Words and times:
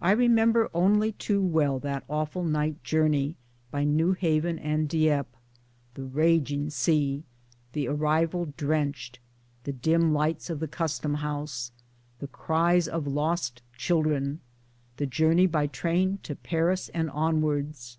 I 0.00 0.12
remember 0.12 0.70
only 0.72 1.10
too 1.10 1.42
well 1.42 1.80
that 1.80 2.04
awful 2.08 2.44
night 2.44 2.80
journey 2.84 3.34
by 3.72 3.82
Newhaven 3.84 4.56
and 4.60 4.88
Dieppe, 4.88 5.30
the 5.94 6.04
raging 6.04 6.70
sea, 6.70 7.24
the 7.72 7.88
arrival 7.88 8.54
drenched, 8.56 9.18
the 9.64 9.72
dim 9.72 10.12
lights 10.12 10.48
of 10.48 10.60
the 10.60 10.68
Customhouse, 10.68 11.72
the 12.20 12.28
cries 12.28 12.86
of 12.86 13.08
lost 13.08 13.62
children, 13.76 14.38
the 14.98 15.06
journey 15.06 15.46
by 15.46 15.66
train 15.66 16.20
to 16.22 16.36
Paris 16.36 16.88
and 16.90 17.10
onwards. 17.10 17.98